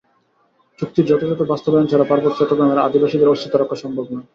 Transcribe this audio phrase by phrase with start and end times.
[0.79, 4.25] চুক্তির যথাযথ বাস্তবায়ন ছাড়া পার্বত্য চট্টগ্রামের আদিবাসীদের অস্তিত্ব রক্ষা সম্ভব নয়।